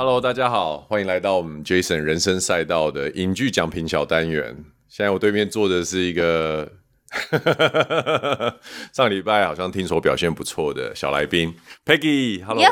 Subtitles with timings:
[0.00, 4.56] Hello，大家好，欢迎来到我们 Jason 人生赛道的影剧讲评小单元。
[4.86, 6.70] 现在我对面坐的是一个
[8.94, 11.52] 上礼拜好像听说表现不错的小来宾
[11.84, 12.44] Peggy。
[12.44, 12.62] Hello，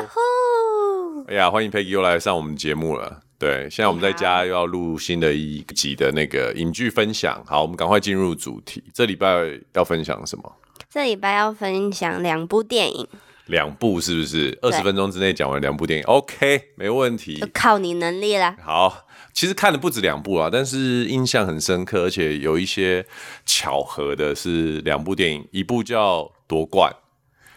[1.27, 3.19] 哎呀，欢迎 Peggy 又来上我们节目了。
[3.37, 7.43] 对，现在我们在家又要录新的一集的那个影剧分享。
[7.45, 8.81] 好，我们赶快进入主题。
[8.93, 10.49] 这礼拜要分享什么？
[10.89, 13.05] 这礼拜要分享两部电影。
[13.47, 14.57] 两部是不是？
[14.61, 17.39] 二十分钟之内讲完两部电影，OK，没问题。
[17.39, 18.55] 就靠你能力啦。
[18.61, 23.05] 好，其实看的不止两部啊，但是印象很深刻，而且有一些
[23.45, 26.91] 巧合的是两部电影，一部叫《夺冠》。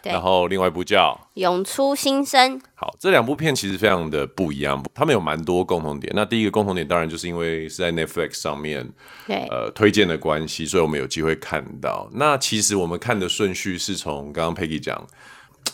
[0.03, 2.59] 然后另外一部叫《涌出新生》。
[2.73, 6.11] 好，这两部片其实非常的不一样，他们有蛮多共同点。
[6.15, 8.91] 那第一个共同点当然就是因为是在 Netflix 上面，
[9.27, 12.09] 对，呃，推荐的关系，所以我们有机会看到。
[12.13, 14.97] 那其实我们看的顺序是从刚刚 Peggy 讲《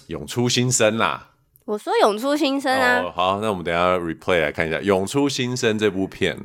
[0.07, 1.31] 涌出新生》啦。
[1.65, 3.03] 我说《涌出新生》啊。
[3.03, 6.37] 哦，好，那我们等一下 replay 来看一下《涌出新生》这部片。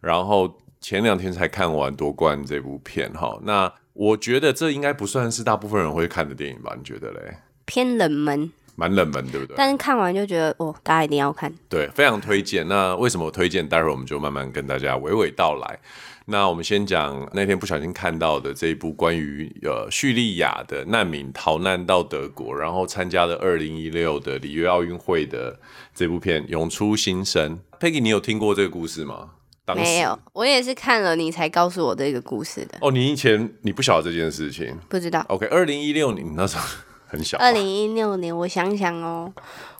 [0.00, 3.72] 然后前两天才看完《夺冠》这部片，哈，那。
[3.96, 6.74] 我觉得这应该不算是大部分人会看的电影吧？
[6.76, 7.36] 你觉得嘞？
[7.64, 9.54] 偏冷门，蛮冷门，对不对？
[9.56, 11.52] 但是看完就觉得，哦，大家一定要看。
[11.68, 12.66] 对，非常推荐。
[12.68, 13.68] 那为什么我推荐？
[13.68, 15.78] 待会儿我们就慢慢跟大家娓娓道来。
[16.26, 25.60] 那我们先讲那天不小心看到的这一部关于呃叙利亚的难民逃难到德国，然后参加了二零一六的里约奥运会的
[25.94, 27.58] 这部片《涌出新生》。
[27.78, 29.30] Peggy，你有听过这个故事吗？
[29.74, 32.76] 没有，我也是看了你才告诉我这个故事的。
[32.82, 34.76] 哦，你以前你不晓得这件事情？
[34.88, 35.24] 不知道。
[35.28, 36.66] OK，二零一六年那时候
[37.14, 37.38] 很小。
[37.38, 39.32] 二零一六年，我想想哦，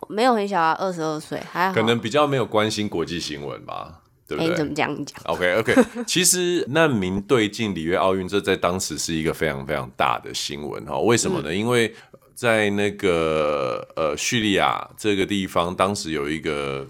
[0.09, 1.75] 没有很小啊，二十二岁，还好。
[1.75, 4.47] 可能比较没有关心国际新闻吧，对不对？
[4.47, 5.75] 欸、你怎么这样讲？OK OK，
[6.06, 10.99] 其实难民对进里约奥运，这在当时是一个非常非常大的新闻哈。
[11.00, 11.50] 为什么呢？
[11.50, 11.93] 嗯、因为
[12.34, 16.87] 在那个呃叙利亚这个地方，当时有一个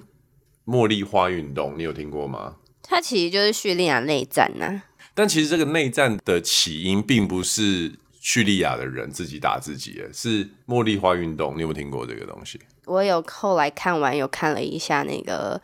[0.66, 2.56] 茉莉花运动，你有听过吗？
[2.83, 4.84] 它其实就是叙利亚内战呐、啊，
[5.15, 7.93] 但其实这个内战的起因并不是
[8.24, 11.54] 叙利亚的人自己打自己，是茉莉花运动。
[11.56, 12.58] 你有没有听过这个东西？
[12.86, 15.60] 我有后来看完，有看了一下那个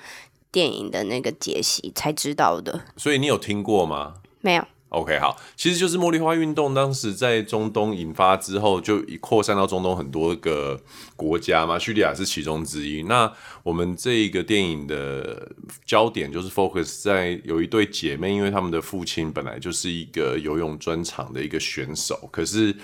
[0.53, 2.85] 电影的那个解析，才知道的。
[2.99, 4.17] 所以你有听过吗？
[4.43, 4.65] 没有。
[4.91, 10.81] OK，好，其实就是茉莉花运动，当时在中东引发之后，就扩散到中东很多个
[11.17, 13.05] 国家嘛，叙利亚是其中之一。
[13.05, 15.51] 那我们这一个电影的
[15.87, 22.75] 焦点就是 focus 在有一对姐妹，因为他们的父亲本来就是一个游泳专长的一个选手，可是。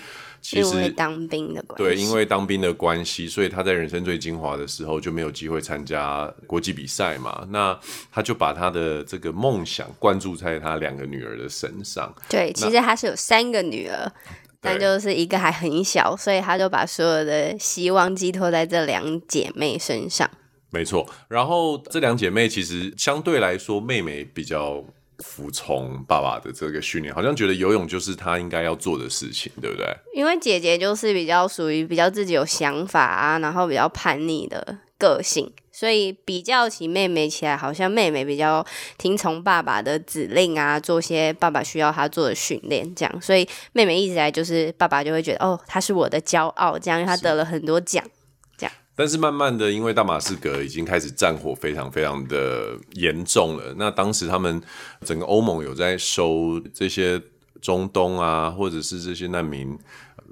[0.49, 7.45] 其实因为当兵的关系，对，因为当兵的关系，所以他在人生最精华的时候就没有机会参加国际比赛嘛。
[7.49, 7.77] 那
[8.09, 12.15] 他就把他的这个梦想灌注在他两个女儿的身上。
[12.29, 14.09] 对，其实他是有三个女儿，
[14.61, 20.31] 但就是一个还很小，所以他就把所有的希望寄托在这两姐妹身上。
[20.69, 24.85] 没错，然后这两姐妹其实相对来说，妹妹比较。
[25.19, 29.85] 服从爸爸的这个训练，好像觉得游泳就是他应该要做的事情，对不对？
[30.13, 38.65] 因为姐姐就是比较属于比较自己有想法啊，然后比较叛逆的个性，所以比较起妹妹起来，好像妹妹比较
[38.97, 48.03] 听从爸爸的指令啊，做些爸爸需要她做的训练，这样，所以妹妹一直来就是爸爸就会觉得哦，她是我的骄傲，这样，因为她得了很多奖。
[48.97, 53.75] 但是慢慢的，因为大马士革已经开始战火非常非常的严重了。
[53.77, 54.59] 那当时他们
[55.05, 57.21] 整个欧盟有在收这些
[57.61, 59.77] 中东啊，或者是这些难民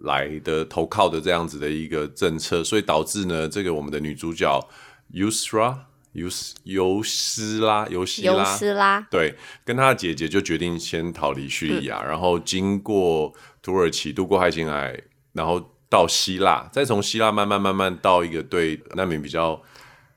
[0.01, 4.67] 来的投靠的这样子的一个政策，所以导致呢，这个我们的女主角
[5.13, 5.77] Yusra
[6.13, 13.31] 尤斯尤斯拉尤西拉，尤斯拉对，跟她的姐姐就决定先逃离叙利亚，嗯，然后经过
[13.61, 14.99] 土耳其渡过海辛海，
[15.33, 15.63] 然后。
[15.89, 19.61] 到希腊，再从希腊慢慢慢慢到一个对难民比较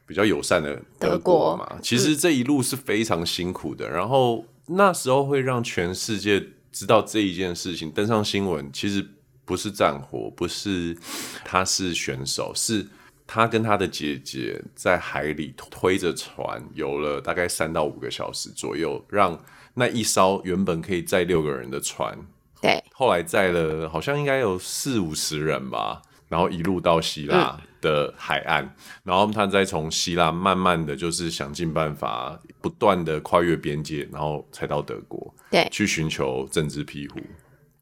[0.06, 1.78] 比较友善的德国嘛。
[1.82, 3.87] 其实这一路是非常辛苦的。
[3.88, 3.93] 嗯。
[3.93, 8.70] 然后那时候会让全世界知道这一件事情，登上新闻。
[8.72, 9.06] 其实
[9.44, 10.96] 不是战火，不是
[11.44, 12.87] 他是选手，是
[13.26, 19.43] 他跟他的姐姐在海里推着船游了大概三到五个小时左右，让
[19.75, 22.19] 那一艘原本可以载六个人的船。
[22.60, 28.70] 对，后来载了好像应该有四五十人吧，然后一路到希腊的海岸，嗯、
[29.05, 37.20] 然后他再从希腊慢慢的就是想尽办法，不断的跨越边界，然后才到德国，对，去寻求政治庇护。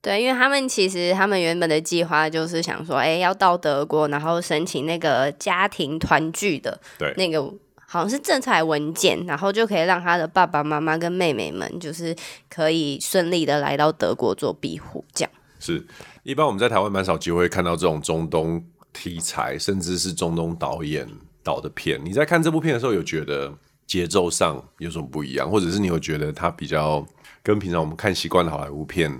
[0.03, 7.53] 对，因为他们其实他们原本的计划就是想说，哎，要到德国，然后申请那个家庭团聚的，对，那个。
[7.97, 12.15] 好像是政策文件，然后就可以让他的爸爸妈妈跟妹妹们，就是
[12.51, 15.03] 可以顺利的来到德国做庇护。
[15.15, 15.85] 这样是
[16.23, 18.63] 一般我们在台湾蛮少机会看到这种中东
[18.93, 21.09] 题材，甚至是中东导演
[21.43, 21.99] 导的片。
[22.05, 23.53] 你在看这部片的时候，有觉得
[23.87, 27.07] 节奏上有什么不一样，或者是你有觉得它比较
[27.43, 29.11] 跟平常我们看习惯的好莱坞片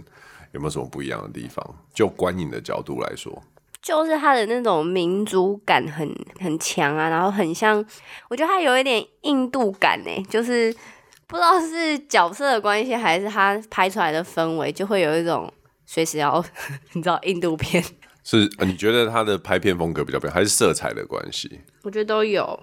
[0.53, 1.65] 有没有什么不一样的地方？
[1.95, 3.43] 就观影的角度来说。
[3.87, 7.77] 就是他的那种民族感很很强啊，然后很像，
[8.29, 10.75] 我觉得他有一点印度感呢，就是
[11.29, 15.49] 不知道是角色的关系，还是他拍出来的氛围，就会有一种
[15.85, 16.45] 随时要
[16.95, 17.81] 你知道印度片。
[18.25, 21.61] 是，你觉得他的拍片风格比较不一样，还是色彩的关系？
[21.85, 22.59] 我觉得都有。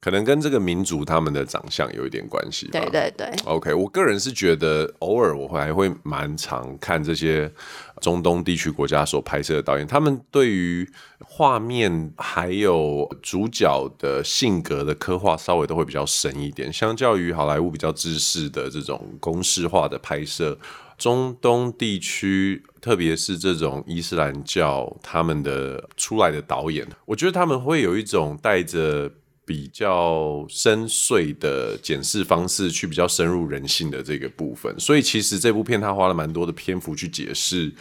[0.00, 2.68] 可能跟这个民族他们的长相有一点关系。
[2.70, 3.28] 对对对。
[3.44, 7.52] OK，我个人是觉得偶尔我还会蛮常看这些
[8.00, 16.72] 中东地区国家所拍摄的导演，他们对于画面还有主角的性格的刻画稍微都会比较深一点。
[16.72, 20.56] 相较于好莱坞比较知识的这种公式化的拍摄，
[20.96, 29.10] 中东地区特别是这种伊斯兰教他们的出来的导演，我觉得他们会有一种带着。
[29.48, 37.72] 比较深邃的检视方式，去比较深入人性的这个部分，所以其实这部片他花了蛮多的篇幅去解释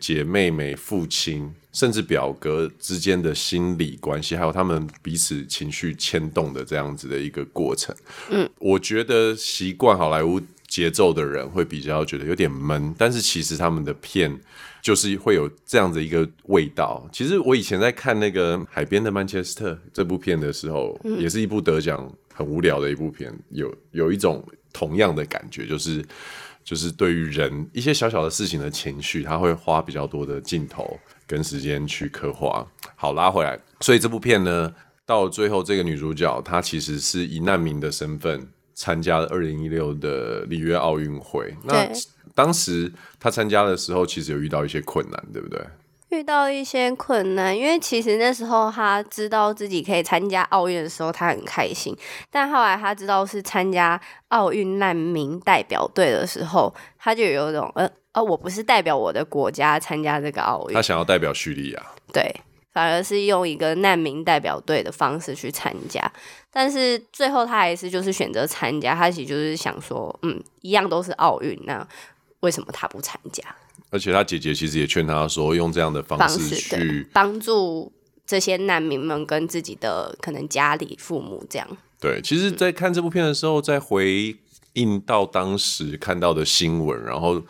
[0.00, 7.94] 姐妹妹、父亲甚至表哥之间的心理关系，还有他们彼此情绪牵动的这样子的一个过程。
[8.28, 14.40] 嗯，我觉得习惯好莱坞节奏的人会比较觉得有点闷，但是其实他们的片。
[14.82, 17.08] 就是会有这样的一个味道。
[17.12, 26.04] 其实我以前在看那个《海边的曼彻斯特》这部片的时候，嗯、也是一部得奖很无聊的一部片，有有一种同样的感觉，就是
[26.64, 32.66] 就是对于人一些小小的事情的情绪，他会花比较多的镜头跟时间去刻画。
[32.96, 34.74] 好，拉回来，所以这部片呢，
[35.06, 38.48] 到最后这个女主角她其实是以难民的身份
[38.82, 41.54] 参加了二零一六的里约奥运会。
[41.62, 41.88] 那
[42.34, 45.64] 当时他参加的时候，其实有遇到一些困难，对不对？
[46.08, 51.96] 遇到一些困难，因为其实那时候他知道自己可以参加奥运的时候，他很开心。
[52.28, 61.82] 但后来他知道是参加奥运难民代表队的时候，他就有一种呃呃，我不是代表我的国家参加这个奥运，他想要代表叙利亚，
[62.12, 62.34] 对，
[62.72, 66.00] 反而是用一个难民代表队的方式去参加。
[66.50, 71.86] 但是最后他还是就是选择参加，他其实就是想说，嗯，一样都是奥运那。
[72.40, 73.40] 为什么他不参加？
[73.90, 77.92] 而且他姐姐其实也劝他说，用这样的方式去帮助
[78.26, 81.68] 这些难民们跟自己的可能家里父母这样。
[82.00, 84.36] 对，其实，在看这部片的时候，在回
[84.72, 87.40] 应到当时看到的新闻，然后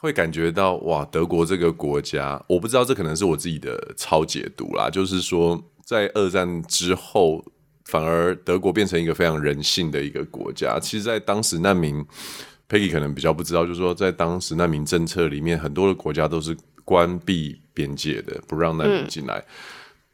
[0.00, 7.44] 会感觉到哇，德国这个国家，我不知道这可能是我自己的超解读啦，就是说，在二战之后，
[7.84, 10.78] 反而德国变成一个非常人性的一个国家。
[10.80, 12.04] 其实，在当时难民。
[12.68, 19.38] Peggy 可能比较不知道，就是说，在当时难民政策里面，很多的国家都是关闭边界的，不让难民进来。
[19.38, 19.44] 嗯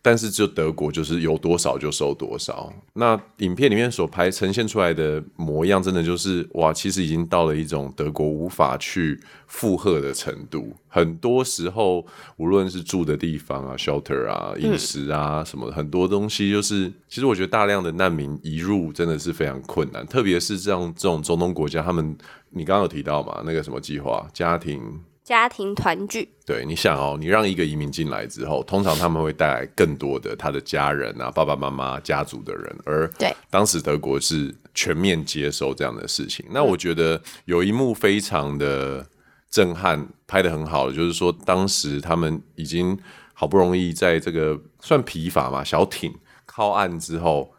[0.07, 2.73] 但是就德国就是有多少就收多少。
[2.93, 9.19] 那影片里面所拍呈现出来的模样，真的就是哇，其实已经到了一种德国无法去
[9.49, 10.73] 负荷的程度。
[10.87, 12.07] 很多时候，
[12.37, 22.17] 无论是住的地方啊、shelter 啊、饮食啊什么，很多东西就是，其实我觉得大量的难民移入真的是非常困难，特别是这样这种中东国家，他们
[22.51, 25.01] 你刚刚有提到嘛，那个什么计划，家庭。
[25.27, 36.47] 家庭团聚，对，你想哦，你让一个移民进来之后，通常他们会带来更多的他的家人啊，爸爸妈妈、家族的人，而对当时德国是全面接受这样的事情。
[36.51, 39.05] 那我觉得有一幕非常的
[39.51, 42.97] 震撼，拍的很好，就是说当时他们已经
[43.35, 46.15] 好不容易在这个算疲乏嘛，小艇
[46.45, 47.53] 靠岸之后。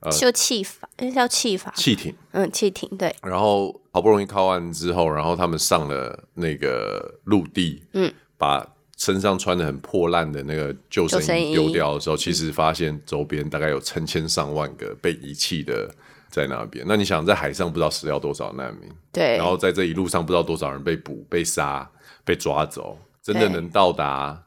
[0.00, 3.14] 呃，就气筏，那叫气筏，汽艇，嗯，汽艇，对。
[3.22, 8.66] 然后好不容易靠岸之后，然后他们上了那个陆地，嗯，把
[8.96, 15.94] 身上穿的很破烂的那个救生衣丢掉的时候，其实发现周边大概有成千上万个被遗弃的
[16.30, 16.84] 在那边。
[16.88, 19.36] 那你想，在海上不知道死掉多少难民，对。
[19.36, 21.86] 然后在这一路上不知道多少人被捕、被杀、
[22.24, 24.42] 被抓走，真的能到达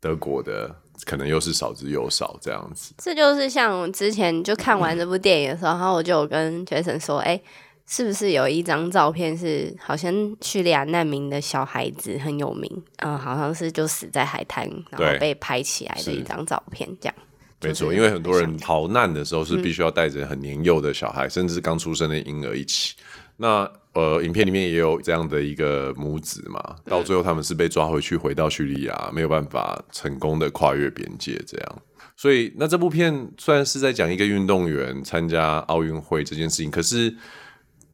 [0.00, 0.74] 德国的。
[1.04, 7.42] 可能又是少之又少这样子，这就是像之前就看完这部电影的时候，嗯、然后我就有跟 Jason 说，哎、欸，
[7.86, 17.14] 是不是有一张照片是好像叙利亚难民的小孩子很有名，嗯，好像是就死在海滩，然后被拍起来的一张照片，这样。
[17.60, 22.94] 没错，因为很多人逃难的时候是必须要带着很年幼的小孩，嗯、甚至刚出生的婴儿一起。
[23.38, 31.82] 那呃，影片里面也有这样的一个母子嘛，到最后他们是被抓回去，回到叙利亚，没有办法成功的跨越边界，这样。
[32.16, 37.14] 所以，那这部片虽然是在讲一个运动员参加奥运会这件事情，可是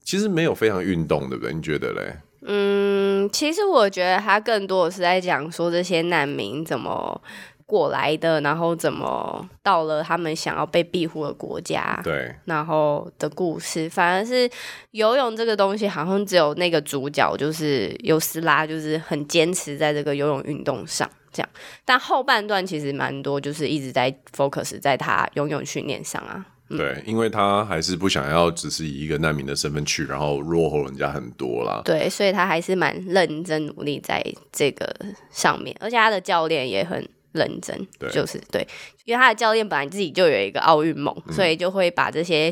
[0.02, 1.54] 其实没有非常运动，对不对？
[1.54, 2.16] 你觉得嘞？
[2.46, 7.20] 嗯，其实我觉得他更多的是在讲说这些难民怎么
[7.66, 14.48] 过来的，然后怎么到了他们想要被庇护的国家，对，然后的故事，反而是
[14.90, 21.48] 游泳这个东西，好像只有那个主角就是尤斯拉，就是很坚持在这个游泳运动上，这样。
[21.84, 26.46] 但后半段其实蛮多，就是一直在 focus 在他游泳训练上啊。
[26.70, 31.82] 嗯、对，因为他还是不想要只是以一个难民的身份去，然后落后人家很多啦。
[31.84, 34.90] 对，所以他还是蛮认真努力在这个
[35.30, 38.66] 上面，而且他的教练也很认真，就是对，
[39.04, 42.50] 因为他的教练本来自己就有一个奥运梦，嗯、所以就会把这些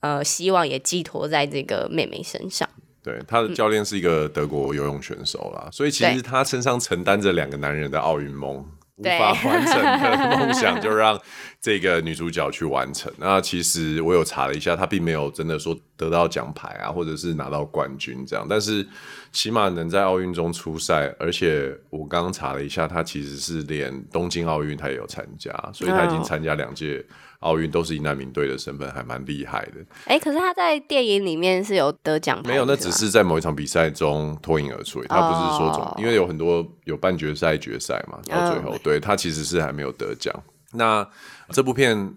[0.00, 2.68] 呃希望也寄托在这个妹妹身上。
[3.02, 8.66] 对，他的教练是一个德国游泳选手啦，嗯、所以其实他身上承担着两个男人的奥运梦。
[8.96, 11.18] 无法完成的 梦想，就让
[11.60, 13.12] 这个女主角去完成。
[13.18, 18.46] 那其实我有查了一下，她并没有真的说得到奖牌啊，或者是拿到冠军这样。
[18.48, 18.86] 但是
[19.32, 27.04] 起码能在奥运中出赛，而且我刚刚查了一下，她其实是连东京奥运她也有参加，所以她已经参加两届。
[27.42, 29.80] 奥运都是以难民队的身份，还蛮厉害的。
[30.06, 32.64] 哎、欸，可是他在电影里面是有得奖牌，没有？
[32.64, 35.98] 那只是在某一场比赛中脱颖而出，他不是说总，oh.
[36.00, 38.82] 因为有很多有半决赛、决赛嘛，到最后，oh.
[38.82, 40.34] 对他其实是还没有得奖。
[40.72, 41.06] 那
[41.50, 42.14] 这部片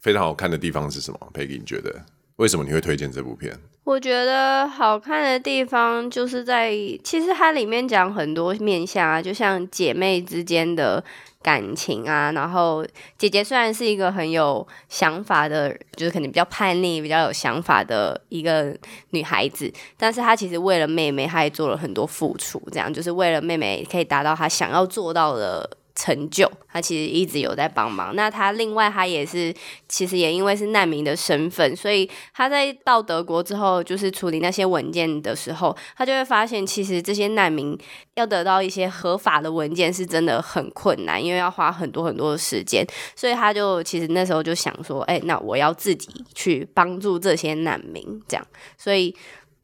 [0.00, 1.94] 非常好看的地方是什么？Peggy，你觉得
[2.38, 3.56] 为什么你会推荐这部片？
[3.84, 6.72] 我觉得好看的地方就是在，
[7.04, 11.04] 其实它里面讲很多面向啊，就像姐妹之间的。
[11.40, 12.84] 感情啊，然后
[13.16, 18.76] 姐姐虽然是一个很有想法的，就是可能比较叛逆、比较有想法的一个
[19.10, 25.78] 女孩子，但是她其实为了妹妹，她也做了很多付出，这样就是为了妹妹可以达到她想要做到的。
[25.98, 28.14] 成就，他其实一直有在帮忙。
[28.14, 29.52] 那他另外，他也是
[29.88, 37.76] 其实也因为是难民的身份，所以他在到德国之后，就是处理那些文件的时候，他就会发现，其实这些难民
[38.14, 42.86] 要得到一些合法的文件是真的很困难，因为要花很多很多的时间。
[43.16, 48.46] 所以他就其实那时候就想说，哎，那我要自己去帮助这些难民，这样。
[48.76, 49.12] 所以。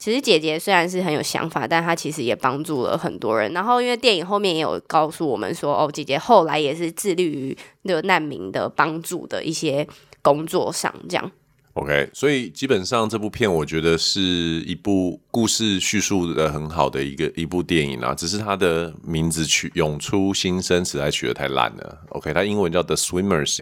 [0.04, 3.50] 其实姐姐虽然是很有想法，但她其实也帮助了很多人。
[3.54, 9.88] 然后因为电影后面也有告诉我们说，哦，姐姐后来也是致力于那个难民的帮助的一些
[10.20, 11.32] 工作上，这样。
[11.72, 21.98] OK，所以基本上这部片我觉得是一部故事叙述的很好的一个一部电影啊，只是它的名字取“涌出新生”实在取得太烂了。
[22.10, 23.56] OK，它英文叫《The Swimmers》，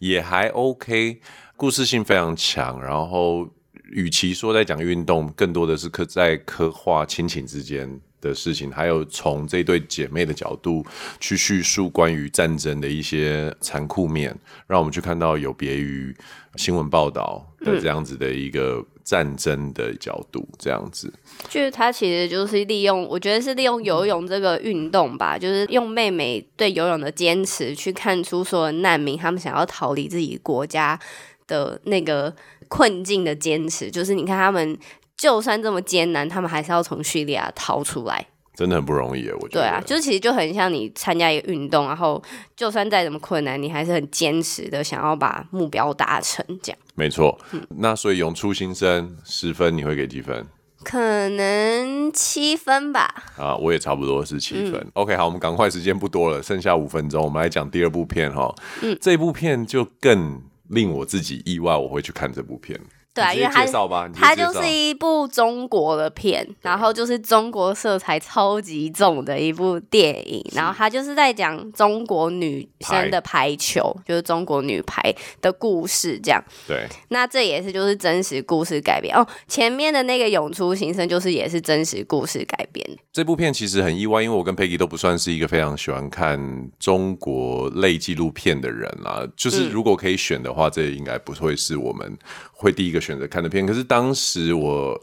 [0.00, 1.22] 也还 OK，
[1.56, 3.48] 故事性非常强，然后。
[3.90, 10.84] 与其说在讲运动，更多的是刻在刻画亲情之间的事情，还有从这对姐妹的角度
[11.18, 16.14] 去叙述关于战争的一些残酷面，让我们去看到有别于
[16.56, 21.10] 新闻报道的这样子的一个战争的角度，这样子。
[21.48, 31.00] 就是他其实就是利用，我觉得是利用游泳这个运动吧，就是用妹妹对游泳的坚持，去看出所有难民他们想要逃离自己国家
[31.46, 32.34] 的那个。
[32.68, 34.78] 困境的坚持，就是你看他们，
[35.16, 39.34] 就算这么艰难，他们还是要从叙利亚逃出来，真的很不容易啊！
[39.40, 42.22] 我觉得，对啊，就是其实就很像你参加一个运动，然后
[42.56, 46.78] 就算再怎么困难，你还是很坚持的想要把目标达成，这样。
[46.94, 50.46] 没错，嗯，那所以涌出新生十分，你会给几分？
[50.84, 53.12] 可能七分吧。
[53.36, 54.74] 啊，我也差不多是七分。
[54.74, 58.54] 嗯，OK，好，我们赶快，时间不多了，剩下五分钟，我们来讲第二部片哈。
[58.82, 60.42] 嗯，这部片就更。
[60.68, 62.78] 令我自己意外，我会去看这部片。
[63.18, 63.66] 对啊，因为它
[64.14, 76.42] 它就是一部中国的片，然后就是中国色彩超级重的一部电影，然后它就是在讲中国女生的排球，排就是中国女排的故事，这样。
[76.66, 79.26] 对，那这也是就是真实故事改编哦。
[79.48, 82.86] 前面的那个涌出新生就是也是真实故事改编。
[83.12, 89.26] 这部片其实很意外，因为我跟 Peggy 都不算是一个非常喜欢看中国类纪录片的人啦。
[89.36, 92.16] 就是如果可以选的话，嗯、这应该不会是我们
[92.52, 95.02] 会第一个选择看的片，可是当时我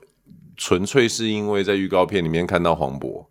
[0.56, 3.26] 纯粹是因为在预告片里面看到黄渤，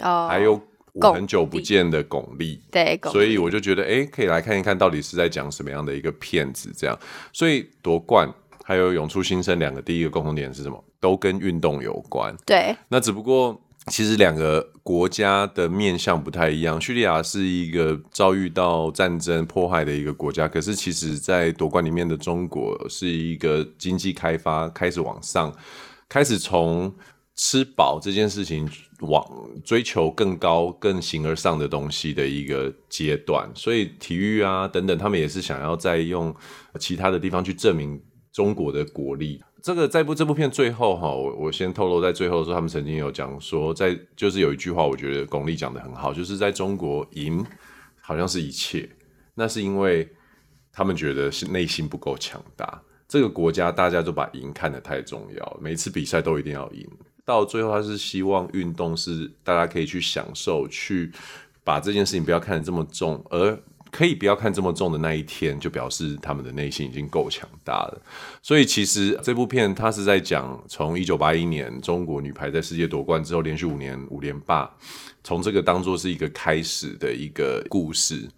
[0.00, 0.60] 哦，还有
[0.92, 6.98] 我很久不见的巩俐，对，所以我就觉得，哎，可以来看一看到底是在讲什么样的一个片子，这样。
[7.32, 8.28] 所以夺冠
[8.64, 10.84] 还有涌出新生两个第一个共同点是什么？
[10.98, 12.36] 都跟运动有关。
[12.44, 13.60] 对，那只不过。
[13.90, 16.80] 其实两个国家的面向不太一样。
[16.80, 25.52] 叙利亚是一个遭遇到战争迫害的一个国家，可是其实，在夺冠里面的中国是一个经济开发开始往上，
[26.08, 26.94] 开始从
[27.34, 28.68] 吃饱这件事情
[29.00, 29.24] 往
[29.64, 33.50] 追求更高、更形而上的东西的一个阶段。
[33.54, 36.34] 所以体育啊等等，他们也是想要再用
[36.78, 38.00] 其他的地方去证明
[38.32, 39.42] 中国的国力。
[39.62, 47.44] 这个在部这部片最后哈，我我先透露在最后的时候，他们曾经有讲说，在就是有一句话，我觉得巩俐讲得很好，就是在中国赢
[48.00, 48.88] 好像是一切，
[49.34, 50.08] 那是因为
[50.72, 52.82] 他们觉得是内心不够强大。
[53.06, 56.88] 这个国家大家都把赢看得太重要，每次比赛都一定要赢。
[57.24, 61.12] 到最后，他是希望运动是大家可以去享受，去
[61.62, 63.60] 把这件事情不要看得这么重，而
[63.90, 68.02] 可以不要看这么重的那一天，就表示他们的内心已经够强大了。
[68.42, 74.70] 所以，其实这部片它是在讲从一九八一年中国女排在世界夺冠之后，连续五年五连霸，
[75.24, 78.28] 从这个当做是一个开始的一个故事。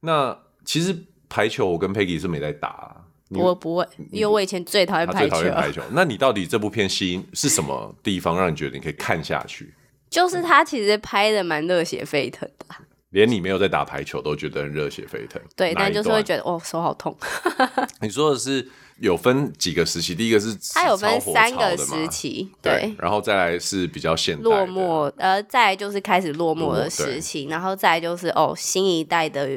[0.00, 0.96] 那其实
[1.28, 2.96] 排球，我跟 Peggy 是没在打。
[3.30, 5.28] 我不会，因为我以前最讨厌排球。
[5.28, 5.80] 最讨厌排球。
[5.92, 9.72] 那你到底这部片吸引是什么地方让你觉得你可以看下去？
[10.08, 12.74] 就是他其实拍的蛮热血沸腾的，
[13.10, 15.40] 连你没有在打排球都觉得很热血沸腾。
[15.56, 17.16] 对，但就是会觉得哦，手好痛。
[18.00, 18.66] 你说的是
[18.98, 20.14] 有分几个时期？
[20.14, 29.48] 第一个是它有分三个时期，对，对，然后再来是比较现代落寞，呃，再来就是开始落寞的时期，然后再来就是哦，新一代的。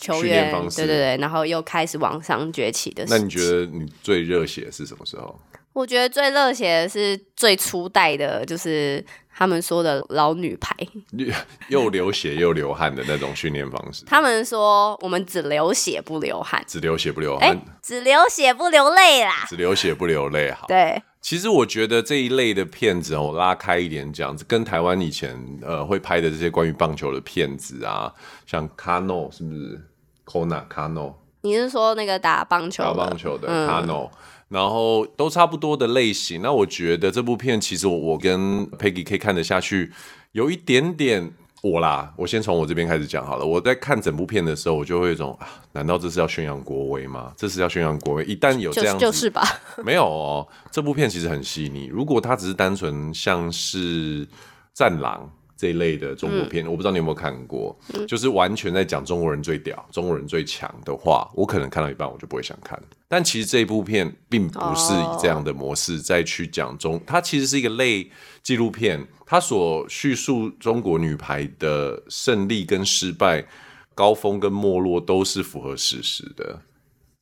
[0.00, 3.04] 球员对对对，然后又开始往上崛起的。
[3.06, 5.38] 那你觉得你最热血是什么时候？
[5.72, 10.74] 我觉得最热血的是最初代的，就是他们说的老女排，
[11.68, 14.04] 又流血又流汗的那种训练方式。
[14.04, 20.50] 他们说我们只流血不流汗，只流血不流汗，只流血不流泪啦，只流血不流泪。
[20.50, 21.02] 好，对。
[21.22, 28.10] 其实我觉得这一类的片子，我拉开一点讲，跟台湾以前呃会拍的这些关于棒球的片子啊，
[28.46, 29.78] 像《Kano》是不是
[30.24, 31.12] ？Kona Kano，
[31.42, 32.88] 你是说那个打棒球的？
[32.88, 34.10] 打棒球的 Kano，嗯，
[34.50, 36.42] 然后都差不多的类型。
[36.42, 39.90] 那我觉得这部片其实我我跟 Peggy 可以看得下去，
[40.32, 42.12] 有一点点我啦。
[42.16, 43.46] 我先从我这边开始讲好了。
[43.46, 47.32] 我在看整部片的时候，我就会有一种啊，难道这是要宣扬国威吗？
[47.36, 48.24] 这是要宣扬国威？
[48.24, 49.42] 一旦有这样子，就， 就是吧？
[49.82, 51.86] 没有哦，这部片其实很细腻。
[51.86, 54.28] 如果它只是单纯像是
[54.74, 55.30] 战狼。
[55.60, 62.82] 这一类的中国片，嗯，我不知道你有没有看过，嗯，就是完全在讲中国人最屌，中国人最强的话，我可能看到一半我就不会想看。
[63.08, 68.10] 但其实这一部片并不是以这样的模式再去讲中，哦，它其实是一个类
[68.42, 73.44] 纪录片，它所叙述中国女排的胜利跟失败、
[73.94, 76.62] 高峰跟没落都是符合事实的。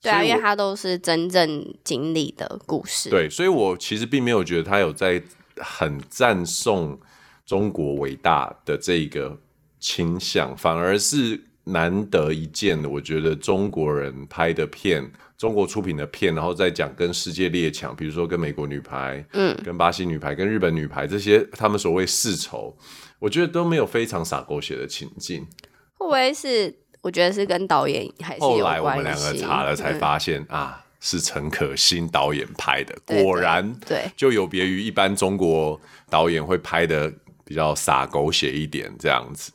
[0.00, 3.10] 对啊，因为它都是真正经历的故事。
[3.10, 5.20] 对，所以我其实并没有觉得他有在
[5.56, 7.00] 很赞颂。
[7.48, 9.34] 中国伟大的这个
[9.80, 12.86] 倾向，反而是难得一见的。
[12.86, 22.76] 我觉得中国人拍的片，中国出品的片，然后再讲跟世界列强，比如说跟美国女排，嗯，跟巴西女排，跟日本女排这些，他们所谓世仇，
[23.18, 25.46] 我觉得都没有非常洒狗血的情境。
[25.94, 26.76] 会不会是？
[27.00, 28.46] 我觉得是跟导演还是有。
[28.46, 32.94] 后来我们两个查了才发现、嗯、啊，是陈可辛导演拍的。
[33.06, 35.80] 果然，对，就有别于一般中国
[36.10, 37.10] 导演会拍的。
[37.48, 39.50] 比较洒狗血一点这样子，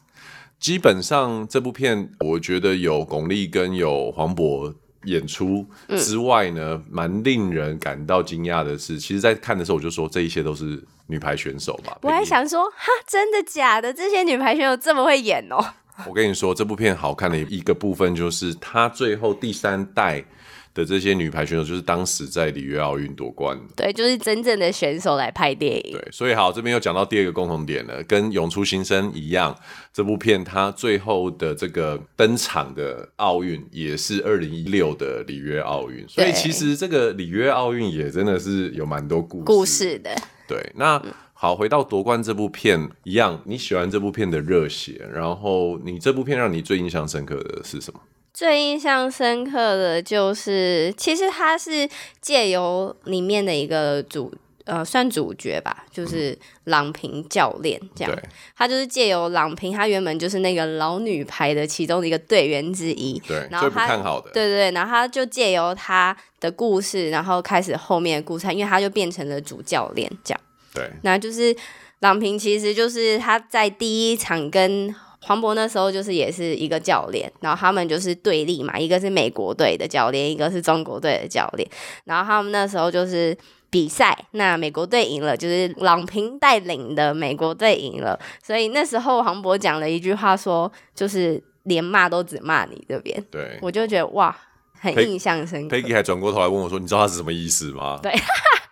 [0.60, 5.64] 基本上这部片我觉得有巩俐跟有黄渤演出
[6.00, 11.96] 之外呢，蛮、嗯、令人感到惊讶的是，其实，在看的时候我就说这一些都是女排选手吧。
[12.02, 13.94] 我还想说，哈，真的假的？
[13.94, 15.64] 这些女排选手这么会演哦？
[16.10, 20.26] 我跟你说，这部片好看的一个部分就是她最后第三代。
[20.74, 25.92] 的这些女排选手就是当时在里约奥运夺冠，对，就是真正的选手来拍电影。
[25.92, 29.56] 对，所以好，这边又讲到第二个共同点了，跟《勇出新生》一样，
[29.94, 40.16] 这部片它最后的这个登场的奥运也是二零一六的里约奥运，所以其实这个里约奥运也真的是有蛮多故事故事的。
[40.48, 41.02] 对，那
[41.34, 48.00] 好，回到夺冠这部片一样，你喜欢这部片的热血，然后你这部片让你最印象深刻的是什么？
[48.34, 51.88] 最印象深刻的就是，其实他是
[52.20, 54.34] 借由里面的一个主
[54.66, 58.20] 呃，算主角吧，就是郎平教练这样。
[58.56, 63.20] 他就是借由郎平，他原本就是那个老女排的其中的一个队员之一。
[63.28, 64.32] 对，然后他看好的。
[64.32, 70.42] 对对对，然后他就借由他的故事，然后开始后面的故事，因为他就变成了主教练这样。
[70.74, 71.56] 对，那就是
[72.00, 74.96] 郎平，其实就是他在第一场跟。
[75.26, 81.70] 黄渤那时候就是也是一个教练，然后他们就是对立嘛，一个是美国队的教练，一个是中国队的教练，
[82.06, 83.36] 然后他们那时候就是
[83.70, 94.36] 比赛，那美国队赢了，就是郎平带领的美国队赢了，所以那时候黄渤讲了一句话说，就是连骂都只骂你这边，对，我就觉得哇，
[94.80, 95.78] 很印象深刻。
[95.78, 98.00] Peggy 还转过头来问我说，你知道他是什么意思吗？
[98.04, 98.12] 对。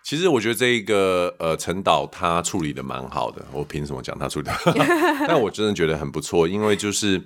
[0.04, 4.52] 其实我觉得这一个呃陈导他处理的蛮好的，我凭什么讲他处理的？
[5.28, 7.22] 但我真的觉得很不错，因为就是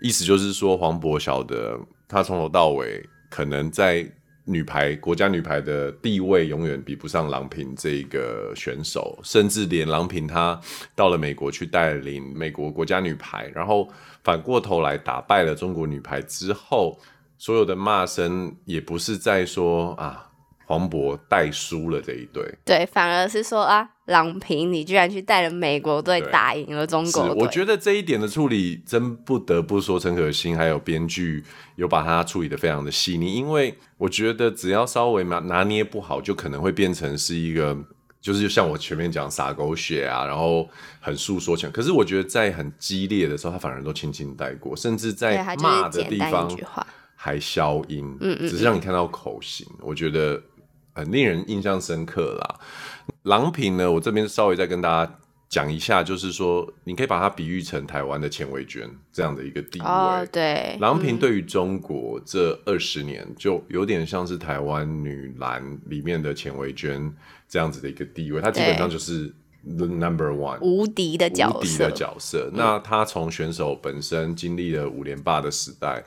[0.00, 4.08] 意思就是说黄渤晓得他从头到尾可能在
[4.44, 10.58] 女排国家女排的地位永远比不上郎平这个选手，甚至连郎平她
[10.94, 13.88] 到了美国去带领美国国家女排，然后
[14.22, 16.98] 反过头来打败了中国女排之后，
[17.38, 20.30] 所有的骂声也不是在说啊。
[20.66, 27.42] 黄渤带输了这一队，对，反而是说啊，郎平你居然去带了美国队打赢了中国队。
[27.42, 31.44] 我觉得这一点的处理，真不得不说陈可辛还有编剧
[31.76, 37.76] 有把它处理的非常的细腻，因为我觉得只要稍微拿拿捏不好，就可能会变成是一个，
[38.22, 40.66] 就是像我前面讲撒狗血啊，然后
[41.00, 41.70] 很诉说强。
[41.70, 46.50] 可是我觉得在很激烈的时候，他反而都轻轻带过，甚至在骂的地方
[47.14, 50.42] 还消音，嗯嗯，只是让你看到口型，我觉得。
[50.94, 52.60] 很令人印象深刻啦，
[53.24, 59.84] 郎平呢，我这边稍微再跟大家讲一下，就是说，你可以把它比喻成台湾的钱维娟这样的一个地位。
[59.84, 67.12] 哦、对，郎平对于中国这二十年，就有点像是台湾女篮里面的钱维娟
[67.48, 69.32] 这样子的一个地位，她基本上就是
[69.76, 71.58] the number one 无敌的角色。
[71.58, 72.50] 无敌的角色。
[72.52, 76.04] 嗯、那她从选手本身经历了五连霸的时代。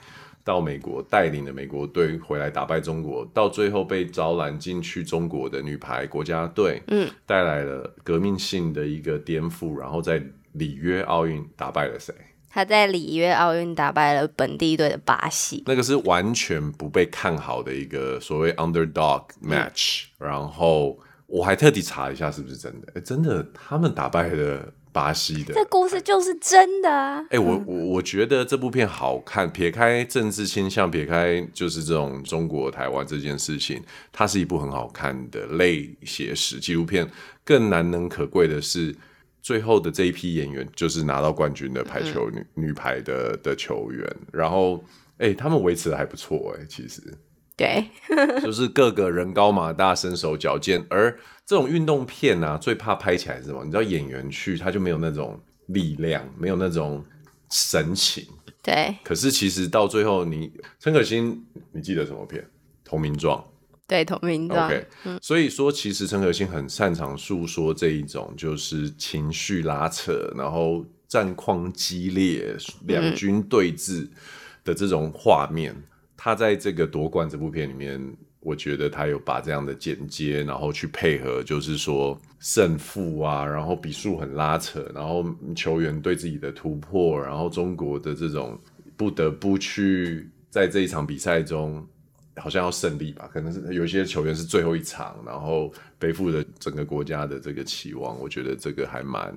[0.47, 12.15] 到美国带领的美国队回来打败中国，到最后被招揽进去中国的女排国家队，嗯，带来了革命性的一个颠覆，然后在里约奥运打败了谁？
[12.49, 24.71] 他在里约奥运打败了本地队的巴西，那个是完全不被看好的一个所谓 underdog match，嗯，然后我还特地查一下是不是真的，欸，真的他们打败了。
[24.91, 27.19] 巴西的，这故事就是真的啊！
[27.29, 37.07] 哎、欸，我我我觉得这部片好看，撇开政治倾向，撇开就是这种中国台湾这件事情，它是一部很好看的类写实纪录片。
[37.43, 38.95] 更难能可贵的是，
[39.41, 44.83] 最后的这一批演员就是拿到冠军的排球女、嗯、女排的的球员，然后
[45.17, 47.01] 哎、欸，他们维持的还不错哎，其实。
[47.57, 47.89] 对，
[48.43, 51.11] 就是各个人高马大、身手矫健，而
[51.43, 53.65] 这种运动片啊，最怕拍起来是什么？
[53.65, 57.03] 你知道演员去他就没有那种力量，没有那种
[57.49, 58.23] 神情。
[58.61, 58.95] 对。
[59.03, 62.39] 可是其实到最后你，你陈可辛，你记得什么片？
[62.83, 63.39] 《投名状》。
[63.87, 64.69] 对，《投名状》。
[64.71, 65.19] OK，嗯。
[65.19, 74.07] 所以说，其实陈可辛很擅长诉说这一种就是情绪拉扯，然后战况激烈、两军对峙
[74.63, 75.73] 的这种画面。
[75.73, 75.83] 嗯
[76.17, 78.01] 他在这个夺冠这部片里面，
[78.39, 85.23] 我觉得他有把这样的剪接，然后去配合，就是说胜负啊，然后比数很拉扯，然后
[85.55, 88.59] 球员对自己的突破，然后中国的这种
[88.95, 91.85] 不得不去在这一场比赛中
[92.37, 99.35] 好像要胜利吧，可能是有些球员是最后一场，然后背负着整个国家的这个期望，我觉得这个还蛮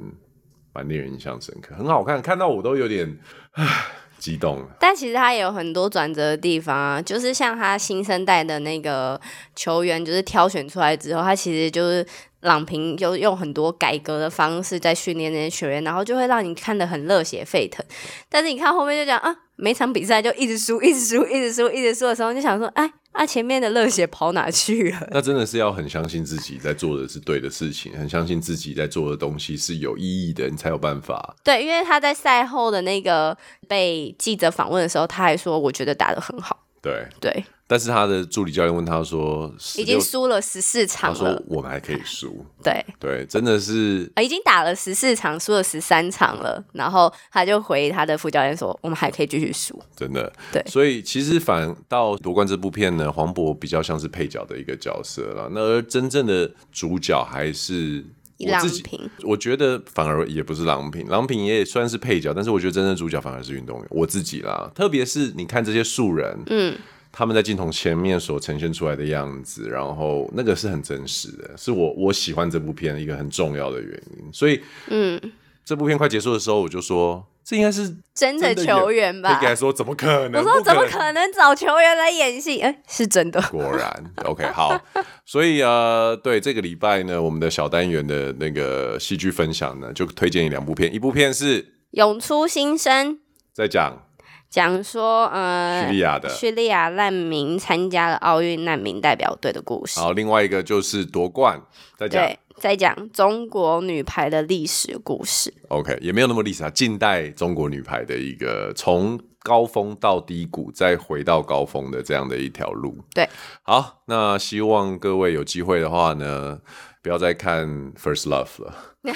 [0.72, 3.18] 蛮令人印象深刻，很好看，看到我都有点
[3.52, 3.66] 唉。
[4.20, 9.18] 激动，但其实他也有很多转折的地方啊，就是像他新生代的那个
[9.56, 12.06] 球员，就是挑选出来之后，他其实就是
[12.40, 17.84] 郎平就用很多改革的方式在训练那些球员，然后就会让你看得很热血沸腾。
[18.28, 22.92] 但是你看后面就讲啊，每场比赛就一直输，一直输，一直输，一直输的时候，就想说，哎。
[23.20, 25.08] 啊，前面的热血跑哪去了？
[25.12, 31.36] 那真的是要很相信自己在做的是对的事情，很相信自己在做的东西是有意义的，你才有办法。
[31.44, 33.36] 对，因为他在赛后的那个
[33.68, 37.44] 被记者访问的时候，他还说：“我觉得打得很好。”对对。
[37.70, 42.44] 但是他的助理教练问他说：“已经输了十四场了。”他说：“我们还可以输。
[42.64, 46.60] ”对对，真的是已经打了十四场，输了十三场了。
[46.72, 55.48] 然后他就回他的副教练说：“我们还可以继续输。”真的对，所以其实反倒夺冠这部片呢，黄渤比较像是配角的一个角色了。
[55.52, 58.04] 那而真正的主角还是
[58.38, 58.82] 我自己。
[58.82, 59.10] 郎平。
[59.22, 63.86] 我觉得反而也不是郎平，郎平也算是配角，但是我觉得真正主角反而是运动员。
[63.90, 66.76] 我自己啦，特别是你看这些素人，嗯。
[67.12, 74.32] 他们在镜头前面所呈现出来的样子，然后那个是很真实的，是我我喜欢这部片的一个很重要的原因。
[74.32, 75.20] 所以，嗯，
[75.64, 79.32] 这部片快结束的时候，我就说这应该是真的球员吧？
[79.32, 80.40] 应该说怎么可能？
[80.40, 82.60] 我说怎么可能找球员来演戏？
[82.60, 83.42] 哎、欸，是真的。
[83.50, 84.80] 果然，OK，好。
[85.26, 93.14] 所以呃，对这个礼拜呢，我们的小单元的那个戏剧分享呢，就推荐你两部片，一部片是《涌出新生》，
[93.52, 94.06] 再讲。
[94.50, 100.00] 讲说，呃，叙利亚的叙利亚难民参加了奥运难民代表队的故事。
[100.00, 101.62] 好，另外一个就是夺冠，
[101.96, 105.54] 再讲，对，再讲中国女排的历史故事。
[105.68, 112.98] OK，也没有那么历史啊，近代中国女排的一个从高峰到低谷，再回到高峰的这样的一条路。
[113.14, 113.28] 对，
[113.62, 116.58] 好，那希望各位有机会的话呢。
[117.02, 118.74] 不要再看 First Love 了。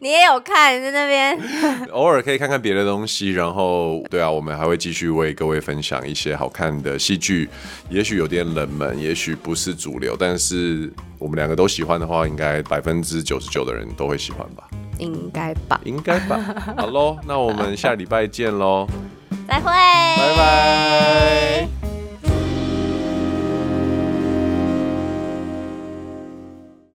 [0.00, 1.36] 你也有看在那边？
[1.90, 7.48] 偶尔可以看看别的东西，然后对啊，我们还会继续为各位分享一些好看的戏剧，
[7.90, 14.68] 也许有点冷门，也许不是主流，但是我们两个都喜欢的话，应该百分之九十九的人都会喜欢吧？
[14.98, 15.80] 应该吧？
[15.84, 16.40] 应该吧？
[16.76, 18.86] 好喽，那我们下礼拜见喽，
[19.48, 21.97] 再会，拜拜。